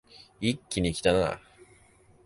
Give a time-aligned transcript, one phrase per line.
[0.39, 1.39] 一気にきたな